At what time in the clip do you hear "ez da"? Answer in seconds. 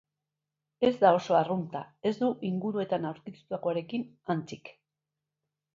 0.87-1.11